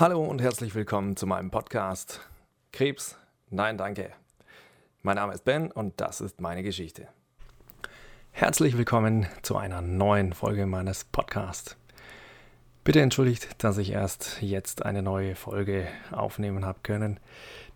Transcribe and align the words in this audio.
Hallo 0.00 0.24
und 0.24 0.40
herzlich 0.40 0.74
willkommen 0.74 1.14
zu 1.14 1.26
meinem 1.26 1.50
Podcast 1.50 2.26
Krebs, 2.72 3.18
nein 3.50 3.76
danke. 3.76 4.12
Mein 5.02 5.16
Name 5.16 5.34
ist 5.34 5.44
Ben 5.44 5.70
und 5.70 6.00
das 6.00 6.22
ist 6.22 6.40
meine 6.40 6.62
Geschichte. 6.62 7.06
Herzlich 8.30 8.78
willkommen 8.78 9.26
zu 9.42 9.58
einer 9.58 9.82
neuen 9.82 10.32
Folge 10.32 10.64
meines 10.64 11.04
Podcasts. 11.04 11.76
Bitte 12.82 13.02
entschuldigt, 13.02 13.62
dass 13.62 13.76
ich 13.76 13.92
erst 13.92 14.40
jetzt 14.40 14.86
eine 14.86 15.02
neue 15.02 15.34
Folge 15.34 15.86
aufnehmen 16.12 16.64
habe 16.64 16.78
können, 16.82 17.20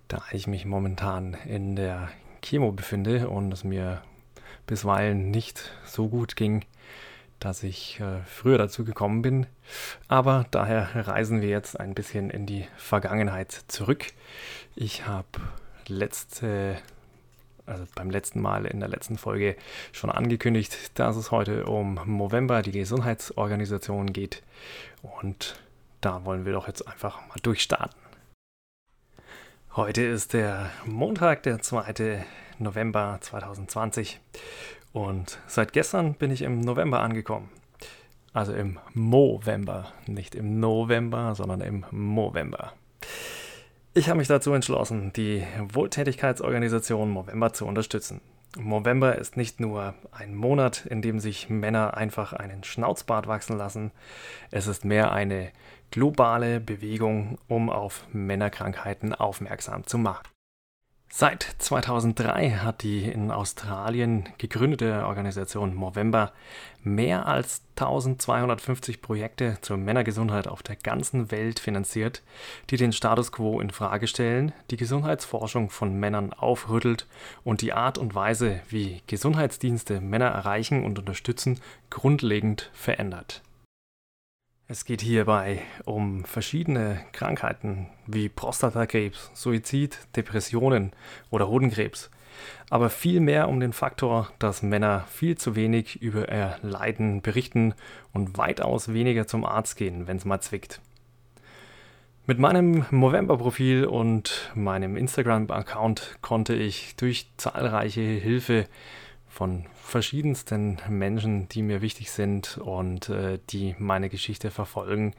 da 0.08 0.22
ich 0.32 0.46
mich 0.46 0.64
momentan 0.64 1.36
in 1.44 1.76
der 1.76 2.08
Chemo 2.40 2.72
befinde 2.72 3.28
und 3.28 3.52
es 3.52 3.64
mir 3.64 4.00
bisweilen 4.66 5.30
nicht 5.30 5.72
so 5.84 6.08
gut 6.08 6.36
ging, 6.36 6.64
dass 7.44 7.62
ich 7.62 8.00
äh, 8.00 8.22
früher 8.26 8.56
dazu 8.56 8.84
gekommen 8.84 9.20
bin. 9.20 9.46
Aber 10.08 10.46
daher 10.50 11.06
reisen 11.06 11.42
wir 11.42 11.50
jetzt 11.50 11.78
ein 11.78 11.94
bisschen 11.94 12.30
in 12.30 12.46
die 12.46 12.66
Vergangenheit 12.78 13.52
zurück. 13.68 14.06
Ich 14.74 15.06
habe 15.06 15.26
letzte, 15.86 16.78
also 17.66 17.84
beim 17.94 18.08
letzten 18.08 18.40
Mal 18.40 18.64
in 18.64 18.80
der 18.80 18.88
letzten 18.88 19.18
Folge 19.18 19.56
schon 19.92 20.10
angekündigt, 20.10 20.98
dass 20.98 21.16
es 21.16 21.30
heute 21.30 21.66
um 21.66 22.00
Movember, 22.06 22.62
die 22.62 22.72
Gesundheitsorganisation 22.72 24.14
geht. 24.14 24.42
Und 25.02 25.56
da 26.00 26.24
wollen 26.24 26.46
wir 26.46 26.54
doch 26.54 26.66
jetzt 26.66 26.88
einfach 26.88 27.20
mal 27.28 27.36
durchstarten. 27.42 28.00
Heute 29.76 30.02
ist 30.02 30.32
der 30.32 30.70
Montag, 30.86 31.42
der 31.42 31.60
2. 31.60 32.24
November 32.58 33.18
2020 33.20 34.20
und 34.94 35.40
seit 35.48 35.72
gestern 35.72 36.14
bin 36.14 36.30
ich 36.30 36.42
im 36.42 36.60
November 36.60 37.00
angekommen. 37.00 37.50
Also 38.32 38.54
im 38.54 38.78
Movember, 38.94 39.92
nicht 40.06 40.36
im 40.36 40.60
November, 40.60 41.34
sondern 41.34 41.60
im 41.60 41.84
Movember. 41.90 42.72
Ich 43.92 44.08
habe 44.08 44.18
mich 44.18 44.28
dazu 44.28 44.52
entschlossen, 44.52 45.12
die 45.12 45.44
Wohltätigkeitsorganisation 45.72 47.10
Movember 47.10 47.52
zu 47.52 47.66
unterstützen. 47.66 48.20
Movember 48.56 49.16
ist 49.16 49.36
nicht 49.36 49.58
nur 49.58 49.94
ein 50.12 50.32
Monat, 50.36 50.86
in 50.86 51.02
dem 51.02 51.18
sich 51.18 51.50
Männer 51.50 51.96
einfach 51.96 52.32
einen 52.32 52.62
Schnauzbart 52.62 53.26
wachsen 53.26 53.58
lassen, 53.58 53.90
es 54.52 54.68
ist 54.68 54.84
mehr 54.84 55.12
eine 55.12 55.50
globale 55.90 56.60
Bewegung, 56.60 57.38
um 57.48 57.68
auf 57.68 58.04
Männerkrankheiten 58.12 59.12
aufmerksam 59.12 59.84
zu 59.86 59.98
machen. 59.98 60.33
Seit 61.16 61.46
2003 61.58 62.50
hat 62.50 62.82
die 62.82 63.04
in 63.04 63.30
Australien 63.30 64.28
gegründete 64.38 65.06
Organisation 65.06 65.72
Movember 65.72 66.32
mehr 66.82 67.26
als 67.26 67.62
1250 67.76 69.00
Projekte 69.00 69.58
zur 69.60 69.76
Männergesundheit 69.76 70.48
auf 70.48 70.64
der 70.64 70.74
ganzen 70.74 71.30
Welt 71.30 71.60
finanziert, 71.60 72.24
die 72.70 72.78
den 72.78 72.92
Status 72.92 73.30
quo 73.30 73.60
in 73.60 73.70
Frage 73.70 74.08
stellen, 74.08 74.52
die 74.72 74.76
Gesundheitsforschung 74.76 75.70
von 75.70 75.94
Männern 76.00 76.32
aufrüttelt 76.32 77.06
und 77.44 77.62
die 77.62 77.72
Art 77.72 77.96
und 77.96 78.16
Weise, 78.16 78.58
wie 78.68 79.00
Gesundheitsdienste 79.06 80.00
Männer 80.00 80.30
erreichen 80.30 80.84
und 80.84 80.98
unterstützen, 80.98 81.60
grundlegend 81.90 82.70
verändert. 82.72 83.40
Es 84.66 84.86
geht 84.86 85.02
hierbei 85.02 85.60
um 85.84 86.24
verschiedene 86.24 86.98
Krankheiten 87.12 87.88
wie 88.06 88.30
Prostatakrebs, 88.30 89.30
Suizid, 89.34 89.98
Depressionen 90.16 90.92
oder 91.28 91.48
Hodenkrebs, 91.48 92.10
aber 92.70 92.88
vielmehr 92.88 93.50
um 93.50 93.60
den 93.60 93.74
Faktor, 93.74 94.30
dass 94.38 94.62
Männer 94.62 95.04
viel 95.10 95.36
zu 95.36 95.54
wenig 95.54 96.00
über 96.00 96.32
ihr 96.32 96.56
Leiden 96.62 97.20
berichten 97.20 97.74
und 98.14 98.38
weitaus 98.38 98.90
weniger 98.94 99.26
zum 99.26 99.44
Arzt 99.44 99.76
gehen, 99.76 100.06
wenn 100.06 100.16
es 100.16 100.24
mal 100.24 100.40
zwickt. 100.40 100.80
Mit 102.26 102.38
meinem 102.38 102.86
Movember-Profil 102.90 103.84
und 103.84 104.50
meinem 104.54 104.96
Instagram-Account 104.96 106.20
konnte 106.22 106.54
ich 106.54 106.96
durch 106.96 107.26
zahlreiche 107.36 108.00
Hilfe 108.00 108.64
von 109.34 109.66
verschiedensten 109.74 110.78
Menschen, 110.88 111.48
die 111.48 111.62
mir 111.62 111.82
wichtig 111.82 112.12
sind 112.12 112.56
und 112.58 113.08
äh, 113.08 113.40
die 113.50 113.74
meine 113.78 114.08
Geschichte 114.08 114.52
verfolgen. 114.52 115.12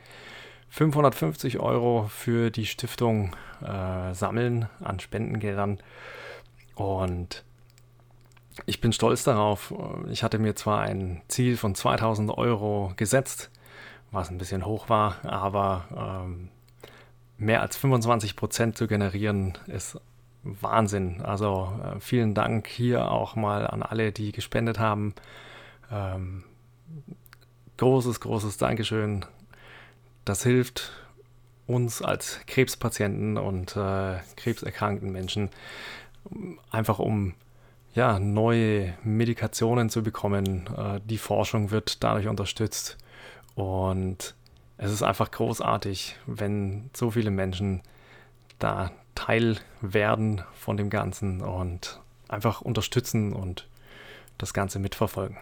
550 0.70 1.60
Euro 1.60 2.08
für 2.10 2.50
die 2.50 2.66
Stiftung 2.66 3.36
äh, 3.62 4.14
sammeln 4.14 4.70
an 4.80 5.02
Spendengeldern 5.02 5.80
und 6.76 7.44
ich 8.66 8.80
bin 8.80 8.94
stolz 8.94 9.26
darauf. 9.26 9.74
Ich 10.10 10.24
hatte 10.24 10.40
mir 10.40 10.56
zwar 10.56 10.80
ein 10.80 11.22
Ziel 11.28 11.58
von 11.58 11.76
2000 11.76 12.32
Euro 12.38 12.94
gesetzt, 12.96 13.52
was 14.12 14.30
ein 14.30 14.38
bisschen 14.38 14.66
hoch 14.66 14.88
war, 14.88 15.18
aber 15.24 16.24
ähm, 16.26 16.50
mehr 17.38 17.62
als 17.62 17.76
25 17.76 18.38
Prozent 18.38 18.78
zu 18.78 18.88
generieren 18.88 19.58
ist 19.68 20.00
Wahnsinn. 20.46 21.22
Also 21.22 21.74
äh, 21.84 22.00
vielen 22.00 22.34
Dank 22.34 22.68
hier 22.68 23.12
auch 23.12 23.36
mal 23.36 23.68
an 23.68 23.84
alle, 23.84 24.12
die 24.12 24.32
gespendet 24.32 24.80
haben. 24.80 25.14
Ähm, 25.92 26.44
großes, 27.78 28.20
großes 28.22 28.58
Dankeschön. 28.58 29.26
Das 30.24 30.44
hilft 30.44 30.92
uns 31.68 32.02
als 32.02 32.40
Krebspatienten 32.46 33.38
und 33.38 33.76
äh, 33.76 34.20
krebserkrankten 34.38 35.12
Menschen 35.12 35.50
einfach 36.72 37.00
um 37.00 37.34
ja, 37.96 38.20
neue 38.20 38.94
Medikationen 39.04 39.90
zu 39.90 40.04
bekommen. 40.04 40.68
Äh, 40.78 41.00
die 41.04 41.18
Forschung 41.18 41.72
wird 41.72 42.04
dadurch 42.04 42.28
unterstützt 42.28 42.98
und 43.56 44.36
es 44.78 44.92
ist 44.92 45.04
einfach 45.04 45.32
großartig, 45.32 46.18
wenn 46.26 46.90
so 46.94 47.12
viele 47.12 47.32
Menschen 47.32 47.82
da 48.60 48.92
Teil 49.26 49.58
werden 49.82 50.44
von 50.54 50.78
dem 50.78 50.92
Ganzen 50.92 51.42
und 51.42 52.00
einfach 52.28 52.62
unterstützen 52.62 53.34
und 53.34 53.68
das 54.38 54.54
Ganze 54.54 54.78
mitverfolgen. 54.78 55.38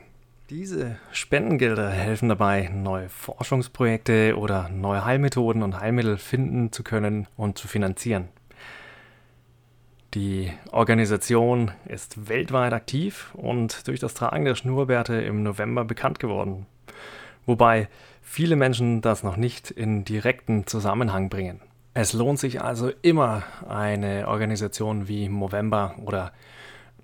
Diese 0.49 0.97
Spendengelder 1.11 1.89
helfen 1.89 2.29
dabei, 2.29 2.69
neue 2.73 3.09
Forschungsprojekte 3.09 4.37
oder 4.37 4.69
neue 4.69 5.03
Heilmethoden 5.03 5.63
und 5.63 5.81
Heilmittel 5.81 6.17
finden 6.17 6.71
zu 6.71 6.83
können 6.83 7.27
und 7.35 7.57
zu 7.57 7.67
finanzieren. 7.67 8.29
Die 10.13 10.53
Organisation 10.71 11.71
ist 11.85 12.29
weltweit 12.29 12.71
aktiv 12.71 13.31
und 13.33 13.85
durch 13.87 13.99
das 13.99 14.13
Tragen 14.13 14.45
der 14.45 14.55
Schnurrbärte 14.55 15.15
im 15.15 15.43
November 15.43 15.83
bekannt 15.83 16.19
geworden, 16.19 16.67
wobei 17.45 17.89
viele 18.21 18.55
Menschen 18.55 19.01
das 19.01 19.23
noch 19.23 19.35
nicht 19.35 19.71
in 19.71 20.05
direkten 20.05 20.67
Zusammenhang 20.67 21.27
bringen. 21.29 21.59
Es 21.95 22.13
lohnt 22.13 22.39
sich 22.39 22.59
also 22.59 22.91
immer, 23.03 23.43
eine 23.69 24.27
Organisation 24.27 25.07
wie 25.07 25.29
Movember 25.29 25.93
oder 26.03 26.31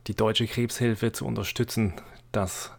die 0.07 0.15
Deutsche 0.15 0.47
Krebshilfe 0.47 1.11
zu 1.11 1.27
unterstützen, 1.27 1.93
dass 2.31 2.71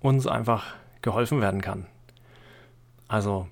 uns 0.00 0.26
einfach 0.26 0.74
geholfen 1.02 1.40
werden 1.40 1.60
kann. 1.60 1.86
Also 3.06 3.46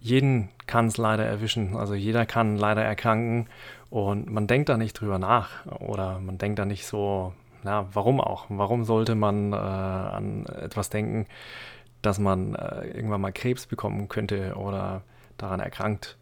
jeden 0.00 0.48
kann 0.66 0.86
es 0.86 0.96
leider 0.96 1.24
erwischen, 1.24 1.76
also 1.76 1.94
jeder 1.94 2.26
kann 2.26 2.56
leider 2.56 2.82
erkranken 2.82 3.46
und 3.88 4.28
man 4.28 4.48
denkt 4.48 4.68
da 4.68 4.76
nicht 4.76 4.94
drüber 4.94 5.20
nach 5.20 5.64
oder 5.66 6.18
man 6.18 6.38
denkt 6.38 6.58
da 6.58 6.64
nicht 6.64 6.86
so, 6.86 7.34
na, 7.62 7.86
warum 7.92 8.20
auch? 8.20 8.46
Warum 8.48 8.84
sollte 8.84 9.14
man 9.14 9.52
äh, 9.52 9.56
an 9.56 10.46
etwas 10.46 10.90
denken, 10.90 11.26
dass 12.00 12.18
man 12.18 12.56
äh, 12.56 12.88
irgendwann 12.88 13.20
mal 13.20 13.32
Krebs 13.32 13.66
bekommen 13.66 14.08
könnte 14.08 14.56
oder 14.56 15.02
daran 15.36 15.60
erkrankt? 15.60 16.16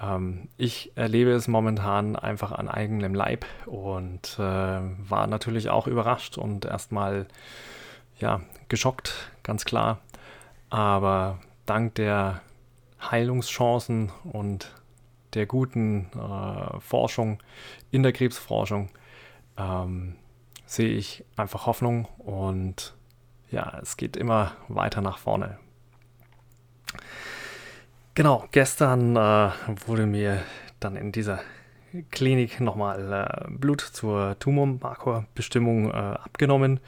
Ähm, 0.00 0.48
ich 0.56 0.92
erlebe 0.96 1.32
es 1.32 1.48
momentan 1.48 2.16
einfach 2.16 2.52
an 2.52 2.68
eigenem 2.68 3.14
Leib 3.14 3.46
und 3.66 4.36
äh, 4.38 4.42
war 4.42 5.26
natürlich 5.26 5.70
auch 5.70 5.86
überrascht 5.86 6.38
und 6.38 6.64
erstmal 6.64 7.26
ja, 8.18 8.40
geschockt, 8.68 9.30
ganz 9.42 9.64
klar. 9.64 9.98
Aber 10.70 11.38
dank 11.66 11.94
der 11.94 12.40
Heilungschancen 13.00 14.10
und 14.24 14.72
der 15.34 15.46
guten 15.46 16.10
äh, 16.14 16.80
Forschung 16.80 17.42
in 17.90 18.02
der 18.02 18.12
Krebsforschung 18.12 18.88
ähm, 19.58 20.16
sehe 20.64 20.90
ich 20.90 21.24
einfach 21.36 21.66
Hoffnung 21.66 22.06
und 22.18 22.94
ja, 23.50 23.78
es 23.80 23.96
geht 23.96 24.16
immer 24.16 24.52
weiter 24.68 25.00
nach 25.00 25.18
vorne. 25.18 25.58
Genau, 28.16 28.44
gestern 28.50 29.14
äh, 29.14 29.50
wurde 29.84 30.06
mir 30.06 30.42
dann 30.80 30.96
in 30.96 31.12
dieser 31.12 31.40
Klinik 32.10 32.62
nochmal 32.62 33.12
äh, 33.12 33.50
Blut 33.50 33.82
zur 33.82 34.38
Tumormarkorbestimmung 34.38 35.90
äh, 35.90 35.92
abgenommen. 35.92 36.80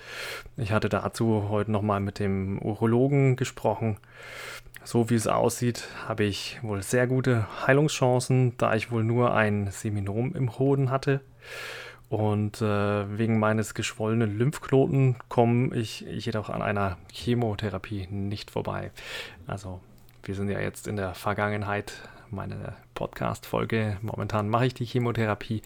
Ich 0.57 0.73
hatte 0.73 0.89
dazu 0.89 1.51
heute 1.51 1.71
nochmal 1.71 2.01
mit 2.01 2.19
dem 2.19 2.59
Urologen 2.63 3.37
gesprochen. 3.37 3.99
So 4.85 5.11
wie 5.11 5.17
es 5.17 5.27
aussieht, 5.27 5.87
habe 6.07 6.25
ich 6.25 6.61
wohl 6.63 6.83
sehr 6.83 7.07
gute 7.07 7.47
Heilungschancen, 7.67 8.55
da 8.57 8.75
ich 8.75 8.91
wohl 8.91 9.05
nur 9.05 9.35
ein 9.35 9.71
Seminom 9.71 10.35
im 10.35 10.59
Hoden 10.59 10.91
hatte. 10.91 11.21
Und 12.09 12.63
äh, 12.63 13.19
wegen 13.19 13.39
meines 13.39 13.75
geschwollenen 13.75 14.39
Lymphknoten 14.39 15.17
komme 15.29 15.77
ich 15.77 16.01
jedoch 16.01 16.49
an 16.49 16.63
einer 16.63 16.97
Chemotherapie 17.13 18.07
nicht 18.11 18.51
vorbei. 18.51 18.93
Also 19.47 19.83
wir 20.23 20.35
sind 20.35 20.50
ja 20.50 20.61
jetzt 20.61 20.87
in 20.87 20.97
der 20.97 21.15
Vergangenheit 21.15 21.93
meine 22.31 22.75
Podcast-Folge. 22.94 23.99
Momentan 24.03 24.49
mache 24.49 24.67
ich 24.67 24.75
die 24.75 24.85
Chemotherapie, 24.85 25.62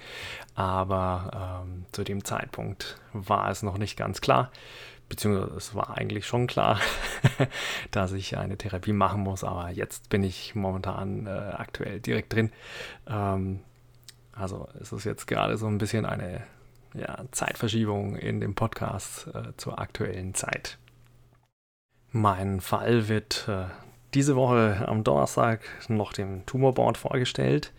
aber 0.55 1.63
ähm, 1.65 1.87
zu 1.93 2.05
dem 2.05 2.25
Zeitpunkt 2.25 3.01
war 3.13 3.51
es 3.51 3.63
noch 3.63 3.79
nicht 3.79 3.97
ganz 3.97 4.21
klar, 4.21 4.51
beziehungsweise 5.09 5.55
es 5.57 5.75
war 5.75 5.97
eigentlich 5.97 6.27
schon 6.27 6.47
klar, 6.47 6.81
dass 7.91 8.13
ich 8.13 8.39
eine 8.39 8.57
Therapie 8.57 8.93
machen 8.93 9.23
muss, 9.23 9.45
aber 9.45 9.71
jetzt 9.71 10.09
bin 10.09 10.23
ich 10.23 10.55
momentan 10.55 11.27
äh, 11.27 11.31
aktuell 11.31 12.01
direkt 12.01 12.33
drin. 12.33 12.51
Ähm, 13.07 13.61
also 14.33 14.69
es 14.81 14.93
ist 14.93 15.05
jetzt 15.05 15.27
gerade 15.27 15.59
so 15.59 15.67
ein 15.67 15.79
bisschen 15.79 16.07
eine 16.07 16.43
ja, 16.95 17.25
Zeitverschiebung 17.31 18.17
in 18.17 18.41
dem 18.41 18.55
Podcast 18.55 19.29
äh, 19.35 19.57
zur 19.57 19.79
aktuellen 19.79 20.35
Zeit. 20.35 20.79
Mein 22.11 22.61
Fall 22.61 23.09
wird 23.09 23.49
äh, 23.49 23.65
diese 24.15 24.37
Woche 24.37 24.85
am 24.87 25.05
Donnerstag 25.05 25.61
noch 25.89 26.13
dem 26.13 26.45
Tumorboard 26.47 26.99
vorgestellt. 26.99 27.73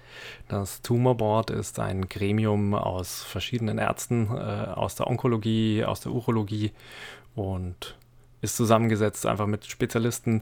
Das 0.48 0.82
Tumorboard 0.82 1.50
ist 1.50 1.80
ein 1.80 2.10
Gremium 2.10 2.74
aus 2.74 3.24
verschiedenen 3.24 3.78
Ärzten 3.78 4.28
äh, 4.28 4.72
aus 4.74 4.96
der 4.96 5.08
Onkologie, 5.08 5.84
aus 5.86 6.02
der 6.02 6.12
Urologie 6.12 6.72
und 7.36 7.98
ist 8.42 8.58
zusammengesetzt 8.58 9.26
einfach 9.26 9.48
mit 9.48 9.66
Spezialisten, 9.66 10.42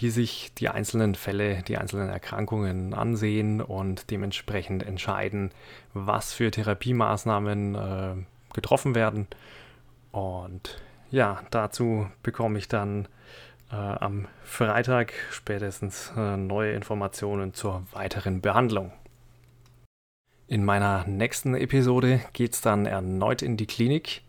die 0.00 0.10
sich 0.10 0.52
die 0.58 0.68
einzelnen 0.68 1.14
Fälle, 1.14 1.62
die 1.62 1.78
einzelnen 1.78 2.10
Erkrankungen 2.10 2.92
ansehen 2.92 3.62
und 3.62 4.10
dementsprechend 4.10 4.82
entscheiden, 4.82 5.50
was 5.94 6.34
für 6.34 6.50
Therapiemaßnahmen 6.50 7.74
äh, 7.74 8.14
getroffen 8.52 8.94
werden. 8.94 9.28
Und 10.12 10.78
ja, 11.10 11.40
dazu 11.50 12.06
bekomme 12.22 12.58
ich 12.58 12.68
dann 12.68 13.08
äh, 13.70 13.76
am 13.76 14.28
Freitag 14.44 15.12
spätestens 15.30 16.12
äh, 16.16 16.36
neue 16.36 16.72
Informationen 16.72 17.54
zur 17.54 17.84
weiteren 17.92 18.40
Behandlung. 18.40 18.92
In 20.46 20.64
meiner 20.64 21.06
nächsten 21.06 21.54
Episode 21.54 22.20
geht 22.32 22.54
es 22.54 22.60
dann 22.60 22.86
erneut 22.86 23.42
in 23.42 23.56
die 23.56 23.66
Klinik, 23.66 24.22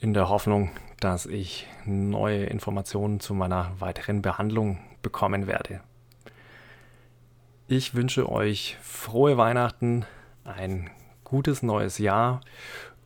in 0.00 0.12
der 0.12 0.28
Hoffnung, 0.28 0.70
dass 1.00 1.24
ich 1.24 1.66
neue 1.86 2.44
Informationen 2.44 3.20
zu 3.20 3.32
meiner 3.32 3.72
weiteren 3.78 4.20
Behandlung 4.20 4.78
bekommen 5.00 5.46
werde. 5.46 5.80
Ich 7.68 7.94
wünsche 7.94 8.30
euch 8.30 8.76
frohe 8.82 9.38
Weihnachten, 9.38 10.04
ein 10.44 10.90
gutes 11.24 11.62
neues 11.62 11.98
Jahr 11.98 12.40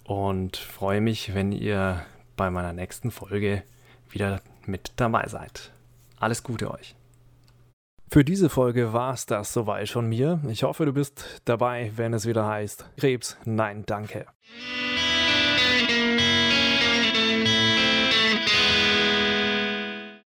und 0.04 0.56
freue 0.56 1.00
mich, 1.00 1.34
wenn 1.34 1.52
ihr 1.52 2.04
bei 2.36 2.50
meiner 2.50 2.72
nächsten 2.72 3.10
Folge 3.10 3.62
wieder 4.10 4.40
mit 4.70 4.92
dabei 4.96 5.26
seid. 5.28 5.72
Alles 6.18 6.42
Gute 6.42 6.70
euch. 6.70 6.94
Für 8.12 8.24
diese 8.24 8.48
Folge 8.48 8.92
war 8.92 9.14
es 9.14 9.26
das 9.26 9.52
soweit 9.52 9.88
von 9.88 10.08
mir. 10.08 10.40
Ich 10.48 10.64
hoffe, 10.64 10.84
du 10.84 10.92
bist 10.92 11.24
dabei, 11.44 11.92
wenn 11.94 12.12
es 12.12 12.26
wieder 12.26 12.46
heißt 12.46 12.84
Krebs, 12.96 13.36
nein, 13.44 13.84
danke. 13.86 14.26